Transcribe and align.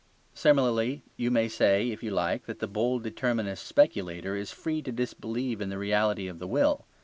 Similarly 0.33 1.03
you 1.15 1.29
may 1.29 1.47
say, 1.47 1.91
if 1.91 2.01
you 2.01 2.09
like, 2.09 2.47
that 2.47 2.57
the 2.57 2.65
bold 2.65 3.03
determinist 3.03 3.67
speculator 3.67 4.35
is 4.35 4.51
free 4.51 4.81
to 4.81 4.91
disbelieve 4.91 5.61
in 5.61 5.69
the 5.69 5.77
reality 5.77 6.27
of 6.27 6.39
the 6.39 6.47
will. 6.47 6.87